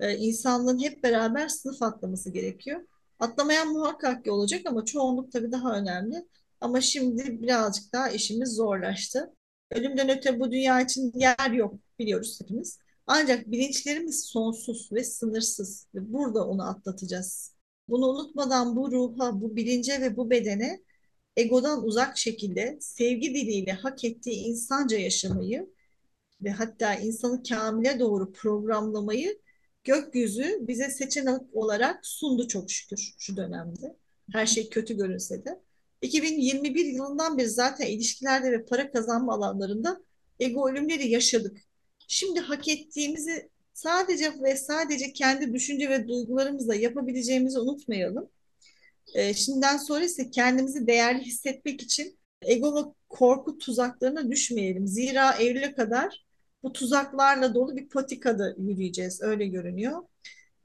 Ee, 0.01 0.17
insanlığın 0.17 0.83
hep 0.83 1.03
beraber 1.05 1.49
sınıf 1.49 1.83
atlaması 1.83 2.31
gerekiyor. 2.31 2.81
Atlamayan 3.19 3.73
muhakkak 3.73 4.25
ki 4.25 4.31
olacak 4.31 4.63
ama 4.67 4.85
çoğunluk 4.85 5.33
tabii 5.33 5.53
daha 5.53 5.79
önemli. 5.79 6.29
Ama 6.61 6.81
şimdi 6.81 7.43
birazcık 7.43 7.93
daha 7.93 8.09
işimiz 8.09 8.55
zorlaştı. 8.55 9.35
Ölümden 9.71 10.09
öte 10.09 10.41
bu 10.41 10.51
dünya 10.53 10.81
için 10.81 11.13
yer 11.15 11.51
yok 11.51 11.75
biliyoruz 11.99 12.41
hepimiz. 12.41 12.79
Ancak 13.07 13.51
bilinçlerimiz 13.51 14.25
sonsuz 14.25 14.93
ve 14.93 15.05
sınırsız 15.05 15.87
burada 15.95 16.49
onu 16.49 16.69
atlatacağız. 16.69 17.52
Bunu 17.89 18.07
unutmadan 18.09 18.77
bu 18.77 18.93
ruha, 18.93 19.41
bu 19.41 19.57
bilince 19.57 20.01
ve 20.01 20.17
bu 20.17 20.31
bedene 20.31 20.83
egodan 21.37 21.85
uzak 21.85 22.19
şekilde 22.19 22.79
sevgi 22.81 23.35
diliyle 23.35 23.73
hak 23.73 24.05
ettiği 24.05 24.37
insanca 24.37 24.99
yaşamayı 24.99 25.71
ve 26.43 26.51
hatta 26.51 26.95
insanı 26.95 27.43
kamile 27.43 27.99
doğru 28.01 28.33
programlamayı 28.33 29.39
gökyüzü 29.85 30.59
bize 30.61 30.91
seçenek 30.91 31.41
olarak 31.53 32.07
sundu 32.07 32.49
çok 32.49 32.71
şükür 32.71 33.15
şu 33.19 33.37
dönemde. 33.37 33.97
Her 34.33 34.47
şey 34.47 34.69
kötü 34.69 34.97
görünse 34.97 35.45
de. 35.45 35.61
2021 36.03 36.85
yılından 36.85 37.39
beri 37.39 37.49
zaten 37.51 37.87
ilişkilerde 37.87 38.53
ve 38.53 38.65
para 38.65 38.93
kazanma 38.93 39.35
alanlarında 39.35 40.03
ego 40.41 40.71
ölümleri 40.71 41.09
yaşadık. 41.09 41.59
Şimdi 42.09 42.41
hak 42.41 42.69
ettiğimizi 42.69 43.51
sadece 43.75 44.33
ve 44.43 44.57
sadece 44.57 45.13
kendi 45.13 45.53
düşünce 45.55 45.91
ve 45.91 46.09
duygularımızla 46.09 46.75
yapabileceğimizi 46.75 47.59
unutmayalım. 47.59 48.29
E, 49.15 49.35
şimdiden 49.35 49.77
sonra 49.77 50.05
ise 50.05 50.31
kendimizi 50.31 50.87
değerli 50.87 51.23
hissetmek 51.23 51.83
için 51.83 52.19
ego 52.43 52.77
ve 52.77 52.81
korku 53.09 53.59
tuzaklarına 53.59 54.31
düşmeyelim. 54.31 54.87
Zira 54.87 55.33
Eylül'e 55.33 55.75
kadar 55.75 56.27
bu 56.63 56.73
tuzaklarla 56.73 57.55
dolu 57.55 57.77
bir 57.77 57.89
patikada 57.89 58.55
yürüyeceğiz. 58.59 59.23
Öyle 59.23 59.47
görünüyor. 59.47 60.03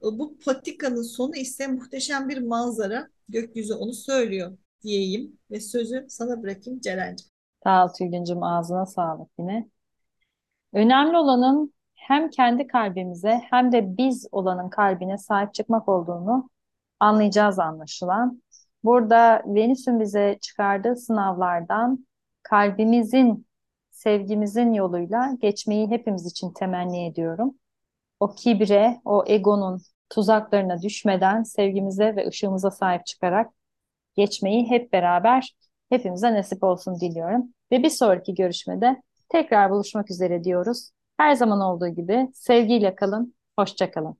Bu 0.02 0.38
patikanın 0.44 1.02
sonu 1.02 1.36
ise 1.36 1.66
muhteşem 1.66 2.28
bir 2.28 2.38
manzara. 2.38 3.08
Gökyüzü 3.28 3.74
onu 3.74 3.92
söylüyor 3.92 4.58
diyeyim 4.82 5.38
ve 5.50 5.60
sözü 5.60 6.06
sana 6.08 6.42
bırakayım 6.42 6.80
Ceren'ciğim. 6.80 7.30
Sağ 7.64 7.84
ol 7.84 7.88
Tülgüncüm 7.98 8.42
ağzına 8.42 8.86
sağlık 8.86 9.30
yine. 9.38 9.68
Önemli 10.72 11.16
olanın 11.16 11.72
hem 12.08 12.30
kendi 12.30 12.66
kalbimize 12.66 13.40
hem 13.50 13.72
de 13.72 13.96
biz 13.96 14.26
olanın 14.32 14.68
kalbine 14.68 15.18
sahip 15.18 15.54
çıkmak 15.54 15.88
olduğunu 15.88 16.50
anlayacağız 17.00 17.58
anlaşılan. 17.58 18.42
Burada 18.84 19.42
Venüs'ün 19.46 20.00
bize 20.00 20.38
çıkardığı 20.40 20.96
sınavlardan 20.96 22.06
kalbimizin, 22.42 23.46
sevgimizin 23.90 24.72
yoluyla 24.72 25.36
geçmeyi 25.40 25.90
hepimiz 25.90 26.26
için 26.26 26.52
temenni 26.52 27.06
ediyorum. 27.06 27.54
O 28.20 28.34
kibre, 28.34 29.00
o 29.04 29.24
egonun 29.26 29.80
tuzaklarına 30.10 30.82
düşmeden 30.82 31.42
sevgimize 31.42 32.16
ve 32.16 32.28
ışığımıza 32.28 32.70
sahip 32.70 33.06
çıkarak 33.06 33.52
geçmeyi 34.14 34.70
hep 34.70 34.92
beraber 34.92 35.56
hepimize 35.88 36.34
nasip 36.34 36.64
olsun 36.64 37.00
diliyorum. 37.00 37.54
Ve 37.72 37.82
bir 37.82 37.90
sonraki 37.90 38.34
görüşmede 38.34 39.02
tekrar 39.28 39.70
buluşmak 39.70 40.10
üzere 40.10 40.44
diyoruz. 40.44 40.90
Her 41.18 41.34
zaman 41.34 41.60
olduğu 41.60 41.88
gibi 41.88 42.30
sevgiyle 42.34 42.94
kalın, 42.94 43.34
hoşça 43.58 43.90
kalın. 43.90 44.18